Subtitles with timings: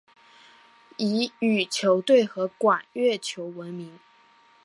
[0.97, 3.99] 以羽球队和管乐团闻名。